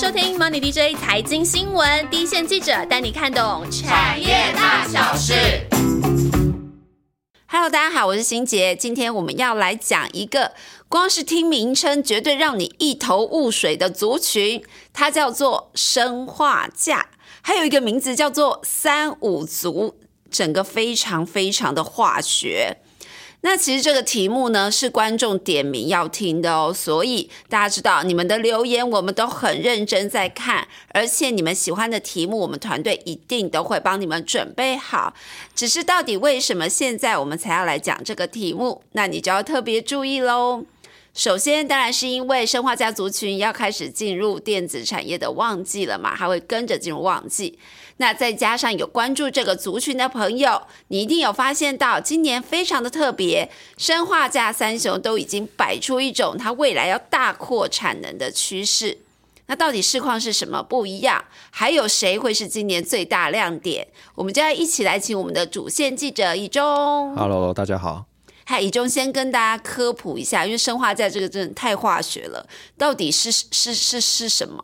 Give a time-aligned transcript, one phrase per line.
[0.00, 5.34] 收听 Money DJ 财经新闻，第一线记者带你看懂产业大小事。
[7.48, 10.52] Hello，大家好，我是欣杰，今天我们要来讲一个
[10.88, 17.08] 光是听名称绝对让你一头雾水的族群，它叫做生化价，
[17.42, 19.96] 还有一个名字叫做三五族，
[20.30, 22.76] 整个非常非常的化学。
[23.42, 35.14] 那其实这个题目呢是观众点名要听的哦，所以大家知道你们的留言我们都很认真在看，而且你们喜欢的题目我们团队一定都会帮你们准备好。
[35.54, 40.64] 只是到底为什么现在我们才要来讲这个题目，那你就要特别注意喽。
[41.14, 47.58] 首先，当然是因为生化家族群要开始进入电子产业的旺季了嘛，还会跟着进入旺季。
[47.96, 58.98] 那再加上有关注这个族群的朋友，你一定有发现到今年非常的特别，生化家三雄都已经摆出一种它未来要大扩产能的趋势。
[59.46, 61.24] 那到底市况是什么不一样？
[61.50, 63.88] 还有谁会是今年最大亮点？
[64.14, 67.16] 我们就要一起来请我们的主线记者以中。
[67.16, 68.04] Hello，大家好。
[68.50, 74.58] 嗨，以中先跟大家科普一下，因为生化在这个真的太化学了，到底是是是是什么？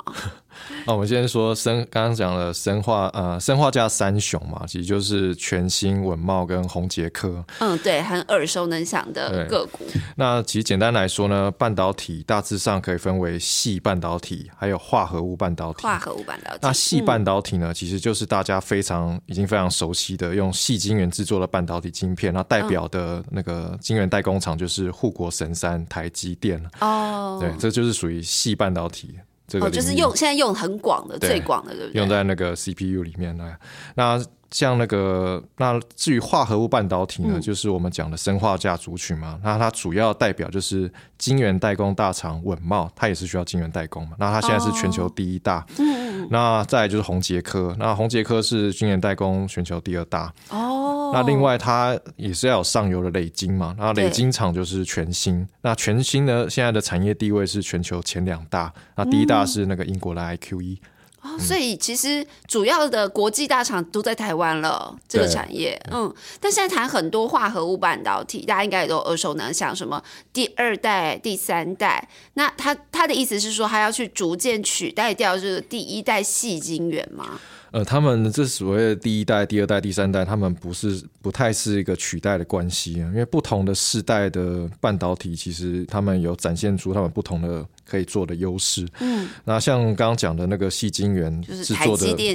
[0.86, 7.44] 那我们先说生，刚刚讲了生化，呃，生化加三雄嘛，其实就是全新、稳茂跟宏杰科。
[7.60, 9.84] 嗯，对，很耳熟能详的个股。
[10.16, 15.82] 那其实简单来说呢，半导体大致上可以分为细半导体，还有化合物半导体。
[15.82, 16.58] 化合物半导体。
[16.62, 22.32] 那细半导体呢，其实就是大家非常已经非常熟悉的用细晶圆制作的半导体晶片。
[22.32, 26.62] 那代表的那个晶圆代工厂就是护国神山台积电。
[26.80, 27.38] 哦。
[27.40, 29.14] 对，这就是属于细半导体。
[29.60, 32.00] 哦，就是用现在用很广的，最广的，对不对？
[32.00, 33.54] 用在那个 CPU 里面呢。
[33.94, 39.38] 那像那个，那至于化合物半导体呢，就是我们讲的生化价族群嘛。
[39.42, 40.88] 那它主要代表就是
[41.18, 44.14] 晶圆代工大厂稳茂，它也是需要晶圆代工嘛。
[44.18, 45.66] 那它现在是全球第一大。
[45.78, 46.03] 嗯。
[46.30, 50.32] 那再就是宏杰科，那宏杰科是今年代工全球第二大。
[50.50, 51.10] 哦。
[51.12, 55.46] 那另外，它也是要有上游的累金嘛，然后累金厂就是全新。
[55.60, 60.78] 那全新呢，现在的产业地位是全球前两大，那第一大是那个英国的 IQE。
[61.24, 65.80] 哦，所以其实主要的国际大厂都在台湾了，这个产业。
[65.90, 70.02] 嗯，但现在谈很多化合物半导体，大家应该也都耳熟能详，什么
[70.34, 72.06] 第二代、第三代。
[72.34, 77.40] 那他他的意思是说，他要去逐渐取代掉这个第一代细晶圆吗？
[77.70, 88.86] 呃，他们这所谓的第一代、第二代、第三代，他们不是不太是一个取代的关系啊，因为不同的世代的半导体，其实他们有展现出他们不同的可以做的优势。
[89.00, 92.34] 嗯，那像刚刚讲的那个细晶圆制作的，对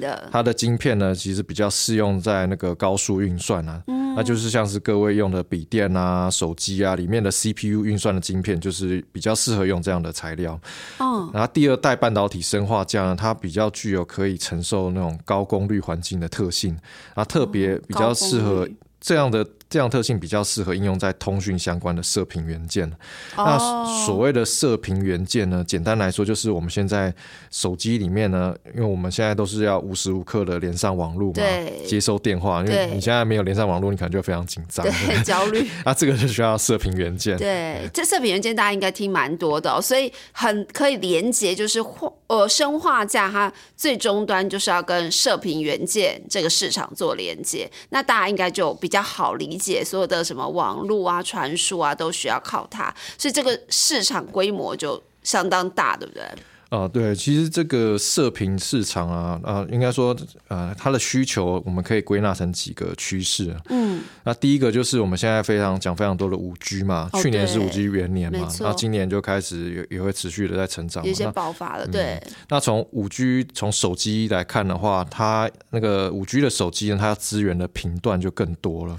[0.00, 10.60] 对，它的晶片呢，其实比较适用在那个高速运算啊，嗯那就是像是各位用的笔电啊、手机啊里面的 CPU 运算的晶片，就是比较适合用这样的材料。
[10.98, 14.72] 哦，然后第二代半导体生化呢，它比较具有可以承受。
[14.72, 16.74] 受那种高功率环境的特性
[17.12, 18.66] 啊，特别比较适合
[18.98, 19.46] 这样的。
[19.72, 22.92] 这样特性比较适合应用在通讯相关的射频元件。
[23.34, 23.58] 那
[24.04, 27.10] 所谓的射频元件呢，简单来说就是我们现在
[27.50, 31.42] 手机里面呢，因为我们现在都是要无时无刻的连上网络嘛，
[31.86, 32.60] 接收电话。
[32.60, 35.66] 因为你现在没有连上网络，你可能就非常紧张、很 焦虑。
[35.86, 37.38] 那 这个就需要射频元件。
[37.38, 49.61] 对，这射频元件大家应该听蛮多的，所以很可以连接，就是化呃生化架它最终端就是要跟射频元件这个市场做连接，那大家应该就比较好理解。
[49.62, 56.24] 解所有的什么网络啊、传输啊，都需要靠它，所以这个市场规模就相当大，对不对？
[56.72, 60.16] 啊，对，其实这个射频市场啊，啊，应该说，
[60.48, 63.54] 呃，它的需求我们可以归纳成几个趋势。
[63.68, 71.86] 嗯，那第一个就是我们现在非常讲非常多的五 G 嘛，去年是五 G 元年嘛，那今年就开始也也会持续的在成长，有些爆发了。
[71.86, 72.18] 对，
[72.48, 78.96] 那从五 G 从手机来看的话，它那个五 G 的手机呢，它要支援的频段就更多了，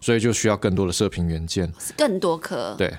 [0.00, 2.76] 所以就需要更多的射频元件，更多颗。
[2.78, 2.94] 对。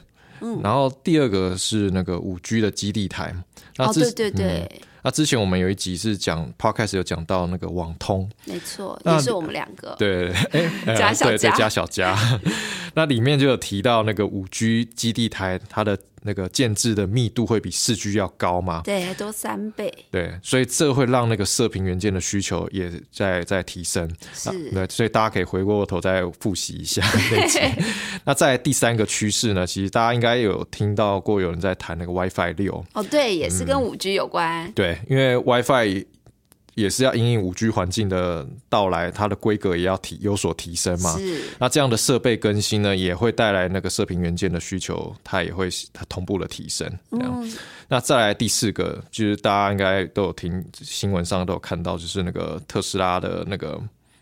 [0.63, 3.35] 然后第二个是那个五 G 的基地台，
[3.77, 4.81] 哦，对对对。
[5.03, 10.31] 那之前我们有一集是讲 Podcast 有讲到那个网通，没错，也是我们两个对，
[10.97, 12.17] 加小加加小加，
[12.95, 15.97] 那里面就有提到那个五 G 基地台它的。
[16.21, 18.81] 那个建制的密度会比四 G 要高吗？
[18.83, 19.89] 对，多三倍。
[20.11, 24.05] 对，所以这会让那个射频元件的需求也在在提升。
[24.33, 27.01] 是，对，所以大家可以回过头再复习一下
[28.25, 32.85] 那在第三个趋势呢，其实大家应该有听到过有人在谈那个 WiFi 六。
[32.91, 34.69] 哦，对，也是跟五 G 有关。
[34.73, 36.05] 对，因为 WiFi。
[36.75, 41.17] 也是要因应五 G 环境的到来，它的规格也要提有所提升嘛。
[41.17, 46.89] 是那这样的设备更新呢，也会带来那个射频元件的需求，它也会它同步的提升。
[47.11, 47.51] 这样，
[47.89, 53.77] 那再来第四个，就是大家应该都有听新闻上都有看到，就是那个特斯拉的那个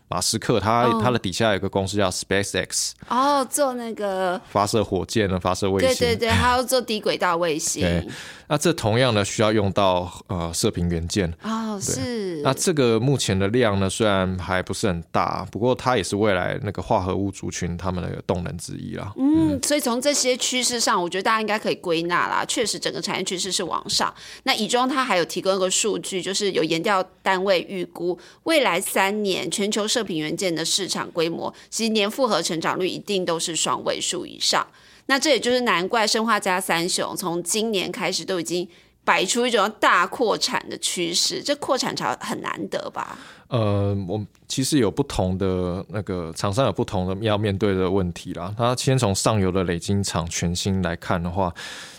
[0.08, 5.96] 马斯克，他、哦他的底下有个公司叫 SpaceX，哦，做那个，发射火箭呢，发射卫星。
[5.98, 7.82] 对对对， 还要做低轨道卫星。
[7.82, 8.08] 对
[8.50, 11.30] 那这同样呢，需要用到呃射频元件。
[11.42, 12.40] 哦，是。
[12.42, 19.12] 那这个目前的量呢，虽然还不是很大，不过它也是未来那个化合物族群他们的动能之一啦。
[19.18, 22.42] 嗯，所以从这些趋势上，我觉得大家应该可以归纳啦。
[22.46, 24.12] 确实，整个产业趋势是往上。
[24.44, 34.64] 那以中它还有提供一个数据，就是有研调单位预估，未来三年全球射频元件的市场规模，其实年复合成长率一定都是双位数以上。
[35.06, 38.68] 那这也就是难怪生化家三雄从今年开始都已经
[39.04, 43.18] 摆出一种大扩产的趋势，这扩产潮很难得吧？
[43.48, 48.54] 呃，我其实有不同的那个厂商有不同的要面对的问题啦。
[48.56, 51.52] 它先从上游的累晶厂全新来看的话，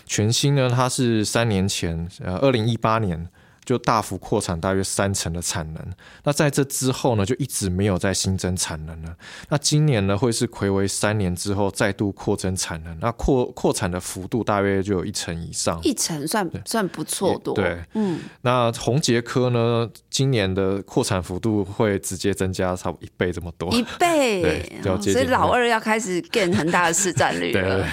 [0.06, 3.28] 全新呢，它是三年前，呃，二零一八年。
[3.70, 5.80] 就大幅扩产大约三成的产能，
[6.24, 9.16] 那在这之后呢，就一直没有再新增产能了。
[9.48, 17.54] 那今年呢，会是暌违三年之后再度扩增产能，那扩扩产的幅度大约就有一成以上，一成算算不错多。
[17.54, 27.86] 对，嗯，那宏杰科呢，今年的扩产幅度会直接增加差不多一倍这么多，一倍对，所以老二要开始 gain 很大的市占率对 对对。。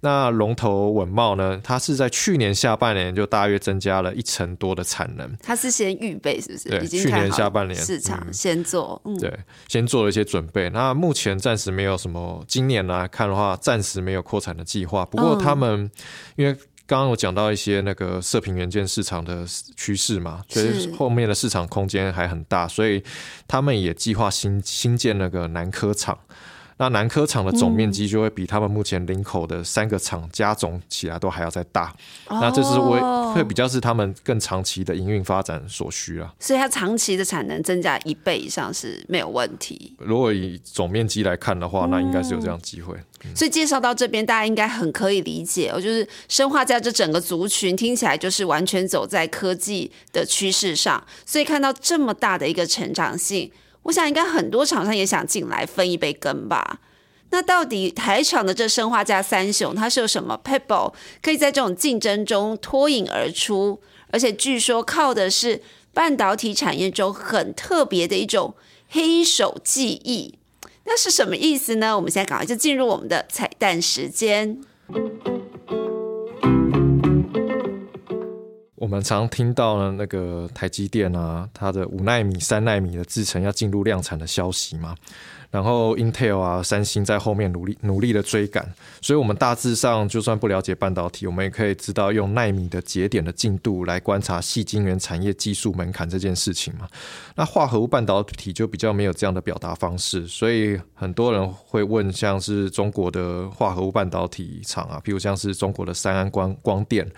[0.00, 6.68] 那龙头稳茂呢，它是在去年下半年就大约增加了一成多的产能，它是先预备，是不是？
[6.68, 9.36] 对已经去年下半年市场嗯先做，嗯，对，
[9.66, 10.70] 先做了一些准备。
[10.70, 15.04] 那目前暂时没有什么，今年来看的话，暂时没有扩产的计划。
[15.04, 15.90] 不过他们、
[16.36, 16.54] 因为
[16.86, 19.44] 刚刚有讲到一些那个射频元件市场的
[19.76, 23.02] 趋势嘛，所以是后面的市场空间还很大，所以
[23.48, 26.16] 他们也计划新新建那个南科厂。
[26.78, 31.94] 那南科厂的总面积就会比他们目前林口的三个厂加总起来都还要再大，
[32.30, 36.32] 那这是为哦会比较是他们更长期的营运发展所需啊。
[36.38, 39.94] 所以它长期的产能增加一倍以上是没有问题。
[39.98, 42.94] 如果以总面积来看的话，那应该是有这样机会。
[43.34, 53.50] 所以介绍到这边，大家应该很可以理解哦，就是生化家这整个族群听起来就是完全走在科技的趋势上，所以看到这么大的一个成长性，
[53.88, 56.78] 我想应该很多厂商也想进来分一杯羹吧。
[57.30, 60.92] 那到底台厂的这生化家三雄，它是有什么 pebble
[61.22, 63.80] 可以在这种竞争中脱颖而出？
[64.10, 65.62] 而且据说靠的是
[65.92, 68.54] 半导体产业中很特别的一种
[68.88, 70.38] 黑手技艺。
[70.84, 71.96] 那是什么意思呢？
[71.96, 74.60] 我们现在赶快就进入我们的彩蛋时间。
[78.78, 84.94] 我们常听到呢，那个台积电啊，它的五纳米、三纳米的制程要进入量产的消息嘛。
[85.50, 88.70] 然后 Intel 啊、三星在后面努力努力的追赶，
[89.00, 96.86] 所以我们大致上就算不了解半导体，我们也可以知道用纳米的节点的进度来观察细晶圆产业技术门槛这件事情嘛。
[97.34, 107.10] 那化合物半导体就比较没有这样的表达方式，所以很多人会问，像是中国的化合物半导体厂啊，譬如像是中国的三安光光电。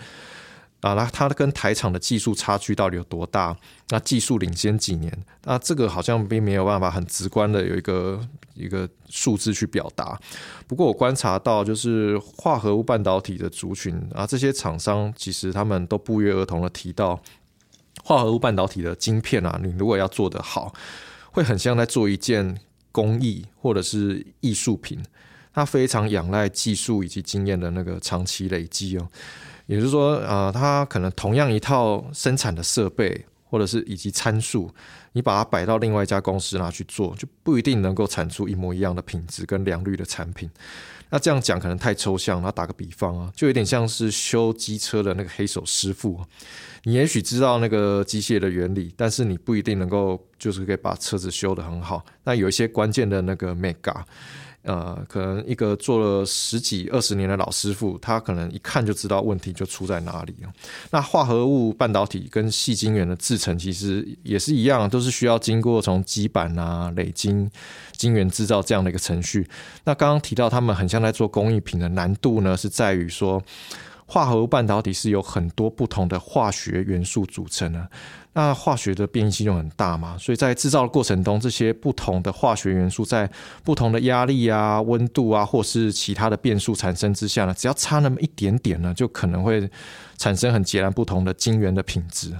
[0.81, 3.55] 啊，那它跟台厂的技术差距到底有多大？
[3.89, 5.15] 那技术领先几年？
[5.43, 8.19] 那这个好像并没有办法很直观的有一个
[8.55, 10.19] 一个数字去表达。
[10.67, 17.21] 不过我观察到，就是化合物半导体的族群啊，这些厂商其实他们都不约而同的提到，
[18.03, 20.73] 化合物半导体的晶片啊，你如果要做得好，
[21.31, 22.59] 会很像在做一件
[22.91, 24.99] 工艺或者是艺术品。
[25.53, 29.05] 它非常仰赖技术以及经验的那个长期累积哦。
[29.71, 34.69] 也就是说，呃，它可能同样一套生产的设备，或者是以及参数，
[35.13, 40.49] 你把它摆到另外一家公司拿去做，就不一定能够产出一模一样的品质跟良率的产品。
[41.09, 46.19] 那这样讲可能太抽象，那打个比方啊，就有点像是修机车的那个黑手师傅，
[46.83, 52.03] 你也许知道那个机械的原理，但是你不一定能够就是可以把车子修得很好。
[52.25, 54.03] 那有一些关键的那个 mega。
[54.63, 60.35] 呃，可能一个做了十几二十年的老师傅，他可能一看就知道问题就出在哪里。
[60.89, 67.49] 那化合物半导体跟细晶圆的制成其实也是一样，都是需要经过从基板啊、累晶、
[67.93, 69.47] 晶圆制造这样的一个程序。
[69.83, 73.41] 那刚刚提到他们很像在做工艺品的难度呢，是在于说。
[74.07, 77.89] 化合物半导体是由很多不同的化学元素组成的。
[78.33, 83.29] 那化学的变异性就很大嘛，所以在制造的过程中，这些不同的化学元素在
[83.63, 89.69] 不同的压力啊、温度啊，或是其他的变数产生之下呢，只要差那么一点点呢，就可能会
[90.17, 92.33] 产生很截然不同的晶圆的品质。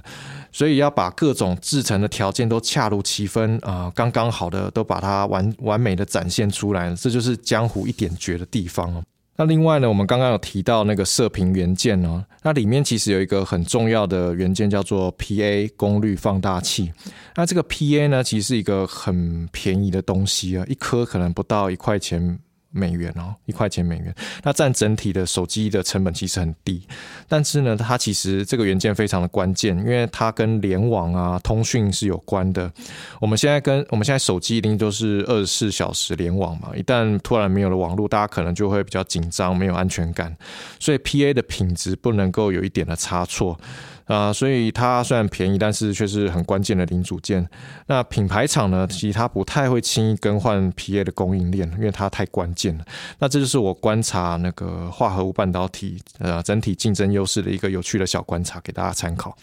[0.50, 9.02] 所以要把各种制成的条件都恰如其分啊，刚刚好的都把它完完美的展现出来，这就是江湖一点绝的地方哦。
[9.42, 16.92] 那另外呢，我们刚刚有提到那个射频元件呢，那里面其实有一个很重要的元件叫做 PA 功率放大器。
[17.34, 22.38] 那这个 PA 呢，其实是一个很便宜的东西啊，一颗可能不到一块钱。
[22.72, 26.82] 美元哦，一块钱美元，那占整体的手机的成本其实很低，
[27.28, 32.72] 但是呢，它其实这个元件非常的关键，因为它跟联网啊、通讯是有关的。
[33.20, 40.34] 我们现在跟我们现在手机一定都是二十四小时联网嘛，一旦突然没有了网络，大家可能就会比较紧张，没有安全感，
[40.80, 43.60] 所以 PA 的品质不能够有一点的差错。
[44.06, 47.48] 啊，所以它虽然便宜，但是却是很关键的零组件。
[47.86, 52.84] 那品牌厂呢，其实它不太会轻易更换 PA 的供应链，因为它太关键了。
[53.18, 59.36] 那这就是我观察那个化合物半导体呃整体竞争优势的一个有趣的小观察，给大家参考。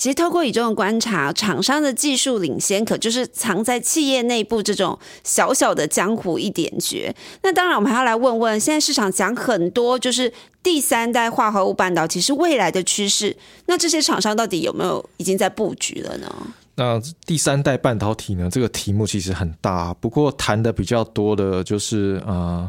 [0.00, 7.14] 其实，透过以这种观察，厂商的技术领先，可就是藏在企业内部这种小小的江湖一点诀。
[7.42, 13.36] 那当然，我们还要来问问，现在市场讲很多，就是第三代化合物半导体是未来的趋势。
[13.66, 16.34] 那这些厂商到底有没有已经在布局了呢？
[16.76, 18.48] 那第三代半导体呢？
[18.50, 22.66] 这个题目其实很大，不过谈的比较多的就是呃。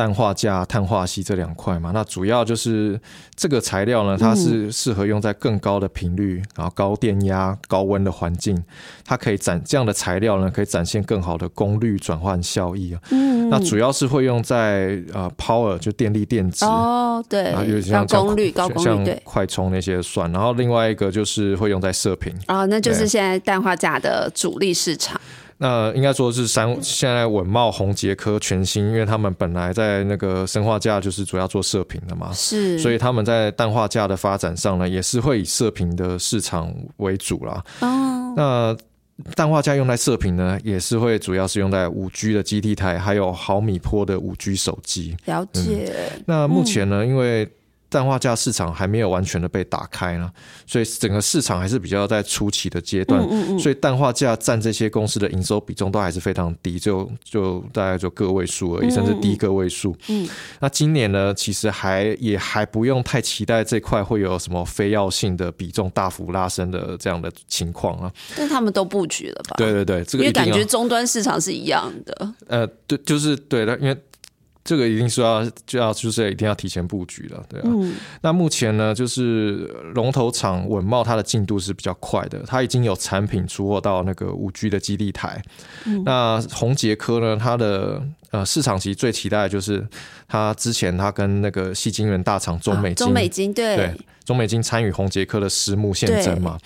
[0.00, 2.98] 氮化镓、碳化锡这两块嘛，那主要就是
[3.36, 8.56] 这个材料呢，它是适合用在更高的频率，然后高电压、高温的环境，
[9.04, 13.00] 它可以展这样的材料呢，可以展现更好的功率转换效益啊。
[13.10, 20.32] 嗯，那主要是会用在呃 power 就电力电池哦，对，有像功率、高功率，对，快充那些算。
[20.32, 25.20] 然后另外一个就是会用在射频啊，那就是现在氮化镓的主力市场。
[25.62, 37.62] 那应该说是三现在稳茂、宏杰科全新，因为他们本来在那个生化价就是主要做射频的嘛，是，所以他们在氮化价的发展上呢，也是会以射频的市场为主啦。
[37.80, 38.76] 哦，那
[39.36, 45.14] 氮化镓用在射频呢，也是会主要是用在五 G 的基地台，还有毫米波的五 G 手机。
[45.26, 45.92] 了解。
[46.24, 47.46] 那目前呢，因为
[47.90, 50.30] 氮化镓市场还没有完全的被打开呢，
[50.66, 53.20] 所以整个市场还是比较在初期的阶段，
[53.58, 59.96] 所以氮化镓占这些公司的营收比重都还是非常低，就就大概就个位数而已，甚至低个位数。
[60.08, 60.28] 嗯，
[60.60, 68.12] 那今年呢，其实还也还不用太期待这块会有什么非要性的比重大幅拉升的这样的情况啊。
[68.36, 69.56] 但他们都布局了吧？
[69.58, 72.34] 对对对，这个因为感觉终端市场是一样的。
[72.46, 73.96] 呃，对，就是对的，因为。
[74.62, 77.68] 这个一定是要就要就是一定要提前布局了，对啊。
[78.20, 85.42] 那目前呢，就是龙头厂稳茂它的进度是比较快的，它已经有产品出货到那个五 G 的基地台。
[86.04, 89.86] 那宏杰科呢，它的呃市场其实最期待的就是
[90.26, 93.94] 他之前他跟那个细晶圆大厂中美中美金对。
[94.22, 96.56] 中美金参与红杰克的私募现增嘛？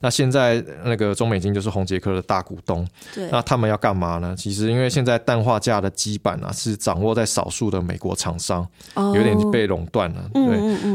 [0.00, 2.86] 那现在那个中美金就是红杰克的大股东。
[3.12, 4.36] 对，那他们要干嘛呢？
[4.38, 10.30] 其实因为现在氮化镓的基板啊是掌握在少数的美国厂商，有点被垄断了。
[10.32, 10.42] 对，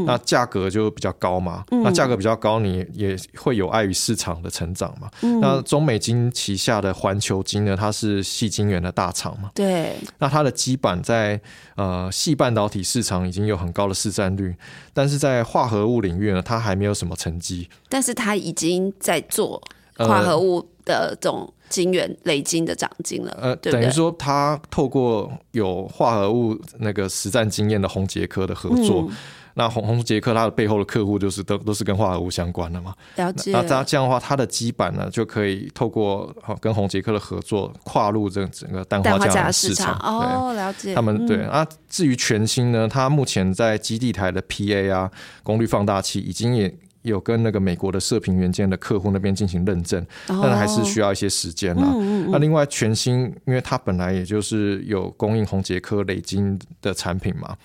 [0.06, 1.62] 那价格就比较高嘛。
[1.68, 5.10] 那价格比较高，你也会有碍于市场的成长嘛。
[5.42, 9.50] 那中美金旗下的环球金呢，它是细金源的大厂嘛。
[9.54, 11.38] 对，那它的基板在
[11.74, 14.56] 呃细半导体市场已经有很高的市占率，
[14.94, 19.60] 但是在化合物领领域呢，它还没有什么成绩，但是它已经在做
[19.96, 23.36] 化合物的这种晶圆累金的长进了。
[23.40, 29.10] 呃，等于说它透过有化合物那个实战经验的红杰科的合作。
[29.54, 32.94] 那红红杰克它的背后的客户就是都都是跟化合物相关的嘛？
[33.16, 33.52] 了解。
[33.52, 39.96] 那这样这样的话，它的基板呢就可以透过跟红杰克的合作，跨入这整个氮化镓市场。
[39.98, 40.94] 哦，了解。
[40.94, 45.10] 他们对啊，至于全新呢，它目前在基地台的 PA 啊，
[45.42, 51.84] 功率放大器已经也有跟那个美国的射频元件的客户那边进行认证，但还是需要一些时间啦。
[52.30, 57.56] 那另外全新，因为它本来也就是有供应红杰科累金的产品嘛。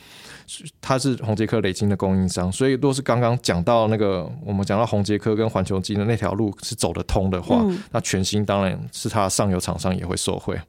[0.82, 10.60] 它是红杰科累金的供应商，所以若是刚刚讲到那个，我们讲到红杰科跟环球金的那条路是走得通的话，那全新当然是它上游厂商也会受惠。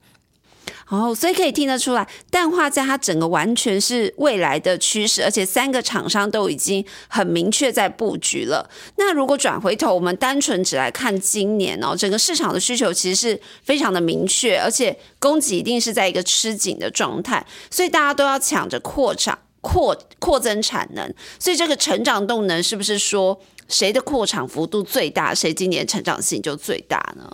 [0.90, 8.68] 哦，所以可以听得出来，氮化镓它整个完全是未来的趋势，而且三个厂商都已经很明确在布局了。
[8.97, 19.38] 那如果转回头，我们单纯只来看今年哦，整个市场的需求其实是非常的明确，而且供给一定是在一个吃紧的状态，所以大家都要抢着扩厂。
[19.62, 27.30] 扩扩增产能，所以这个成长动能是不是说谁的扩厂幅度最大，谁今年成长性就最大呢？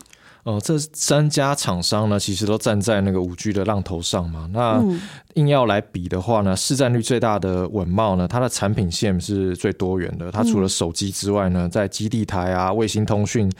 [0.46, 4.48] 哦，这三家厂商呢，其实都站在那个五 G 的浪头上嘛。
[4.52, 4.80] 那
[5.36, 10.30] 硬要来比的话呢，市占率最大的稳茂呢，它的产品线是最多元的。
[10.30, 13.50] 它除了手机之外呢，在基地台啊、卫星通讯，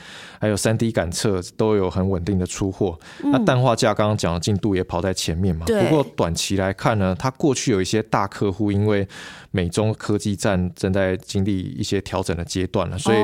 [0.41, 2.99] 还有三 D 感测都有很稳定的出货。
[3.23, 5.67] 那氮化镓刚刚讲的进度也跑在前面嘛。
[5.67, 9.07] 不过短期来看呢，它过去有一些大客户，因为
[9.51, 13.19] 美中科技战正在经历一些调整的阶段了，所以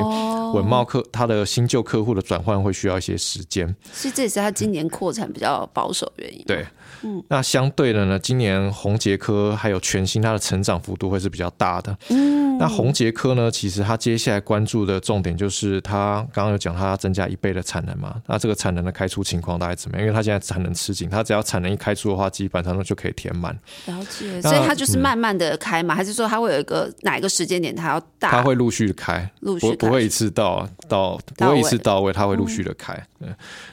[0.54, 3.74] 稳茂客它的新旧客户的转换会需要一些时间。
[3.92, 6.44] 所以这也是它今年扩产比较保守原因。
[6.46, 6.66] 对，
[7.02, 8.41] 嗯，那相对的呢，今年
[8.72, 11.96] 宏杰科还有全新，它的成长幅度会是比较大的。
[12.08, 18.16] 嗯，那红杰科呢，其实它接下来关注的重点就是它刚刚有讲，它要增加一倍的产能嘛。
[18.26, 20.06] 那这个产能的开出情况大概怎么样？
[20.06, 23.52] 因为它现在产能吃紧，它只要产能一开出的话，基本上就可以填满。
[23.86, 28.30] 了解，所以它就是慢慢的开嘛，还是说它会有一个哪一个时间点它要大？
[28.30, 32.98] 它会陆续开，陆续不会一次到到不会一次到位，它会陆续的开。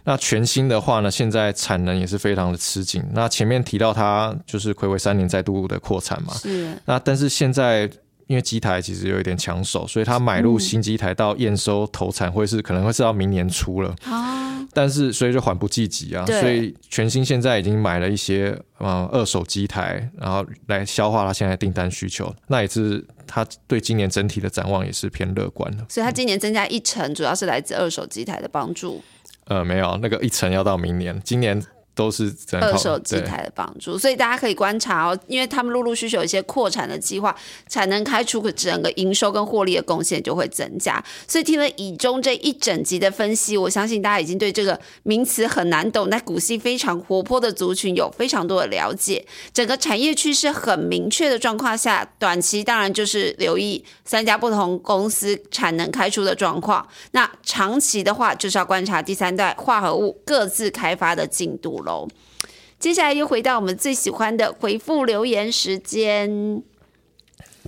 [0.03, 3.03] 那全新的话呢，现在产能也是非常的吃紧。
[3.13, 6.73] 那前面提到它就是暌违三年再度的扩产嘛，是。
[6.85, 7.89] 那但是现在
[8.27, 14.37] 因为机台其实有一点抢手，所以他买入新机台到验收投产会是可能会是到明年初了啊。
[14.71, 22.31] 但是所以就缓不济急啊，所以全新现在已经买了一些呃二手机台，然后来消化它现在订单需求。
[22.47, 25.83] 那也是它对今年整体的展望也是偏乐观的。
[25.89, 29.01] 所以它今年增加一成，主要是来自二手机台的帮助。
[29.45, 31.59] 呃，没有，那个一层要到明年，今年。
[31.99, 37.35] 都是二手机台的帮助，所以大家可以观察哦，因为他们陆陆续续有一些扩产的计划，
[37.67, 41.03] 产能开出，整个营收跟获利的贡献就会增加。
[41.27, 49.25] 所以听了以中这一整集的分析，我相信大家已经对这个名词很难懂，但股息非常活泼的族群有非常多的了解。
[49.53, 56.87] 整个产业趋势很明确的状况下，短期当然就是留意三家不同公司产能开出的状况。
[57.11, 61.88] 那长期的话，就是要观察第三代化合物各自开发的进度了。
[62.79, 66.61] 接下来又回到我们最喜欢的回复留言时间。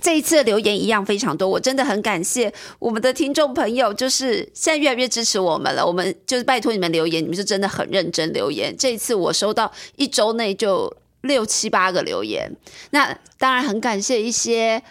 [0.00, 5.86] 这一次留言一样非常多，我真的很感谢我们的听众朋友，就是现在越来越支持我们了。
[5.86, 8.74] 我们就是拜托你们留言，你们是真的很认真留言。
[8.76, 12.50] 这一次我收到一周内就六七八个留言，
[12.90, 14.82] 那当然很感谢一些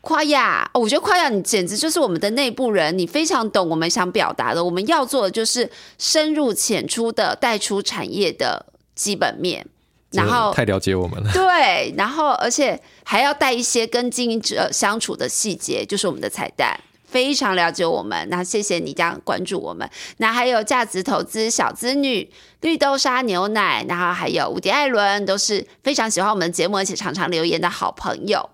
[0.00, 0.68] 夸亚。
[0.74, 4.64] 我觉得夸亚你简直就是我们的内部人，你非常懂我们想表达的。
[4.64, 8.66] 我们要做的就是深入浅出的带出产业的。
[8.96, 9.64] 基本面，
[10.10, 11.30] 然后太了解我们了。
[11.32, 18.26] 对，然后而且还要带一些跟经营者相处的细节，就是我们的彩蛋，非常了解我们。
[18.30, 19.88] 那谢谢你这样关注我们。
[20.16, 22.28] 那还有价值投资小资女、
[22.62, 28.48] 绿豆沙牛奶，然后还有伍迪艾伦，都是非常喜欢我们的节目，而且常常留言的好朋友。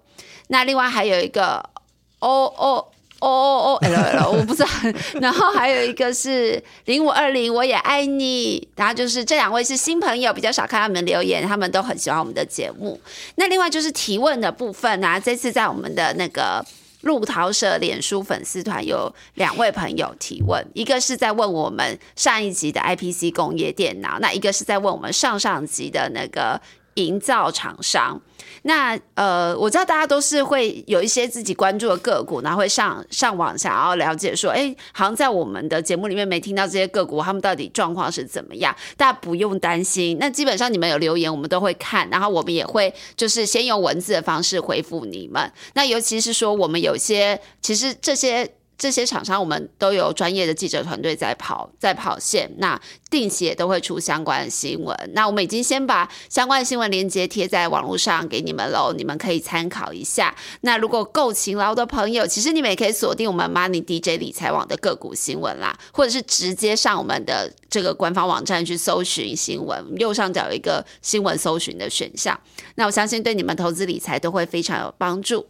[0.48, 1.70] 那另外还有一个
[2.18, 2.88] 哦哦。
[3.22, 4.68] 哦哦哦，L L，我不知道。
[5.22, 8.68] 然后还有一个是零五二零，我也爱你。
[8.74, 13.00] 然后就是这两位是新朋友，比较少看他们留言，他们都很喜欢我们的节目。
[13.36, 16.64] 那另外就是提问的部分啊，这次在我们的那个
[17.02, 26.60] 鹿桃社脸书粉丝团有两位朋友提问，一个是在问我们上一集的 I P C 工业电脑，那一个是在问我们上上集的那个
[26.94, 28.20] 营造厂商。
[28.64, 38.74] 那呃，我知道大家都是会有一些自己关注的个股，然后会上上网想要了解说，哎，好像在我们的节目里面没听到这些个股，他们到底状况是怎么样？
[38.96, 40.16] 大家不用担心。
[40.20, 45.52] 那基本上你们有留言，我们都会看，然后我们也会就是先用文字的方式回复你们。
[45.74, 48.48] 那尤其是说，我们有些其实这些。
[48.82, 52.76] 这些厂商我们都有专业的记者团队在跑，在跑线，那
[53.08, 54.96] 定期也都会出相关的新闻。
[55.14, 60.34] 那我们已经先把相关的新闻链接贴在网络上给你们喽，你们可以参考一下。
[60.62, 72.36] 那如果够勤劳的朋友，其实你们也可以锁定我们 Money DJ 理财网的个股新闻啦，或者是直接上我们的这个官方网站去搜寻新闻，右上角有一个新闻搜寻的选项。
[72.74, 75.46] 那我相信对你们投资理财都会非常有帮助。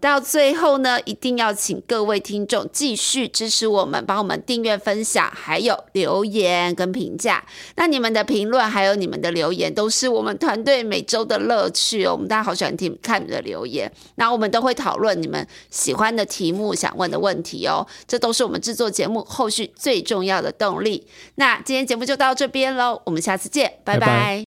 [0.00, 7.44] 到最后呢，一定要请各位听众继续支持我们，帮我们订阅、分享，还有留言跟评价。
[7.76, 12.12] 那你们的评论还有你们的留言，都是我们团队每周的乐趣哦。
[12.12, 17.86] 我们大家好喜欢听看你们的留言，那我们都会讨论你们喜欢的题目、想问的问题哦。
[18.06, 21.06] 这都是我们制作节目后续最重要的动力。
[21.36, 24.43] 那今天节目就到这边喽，我们下次见，拜拜。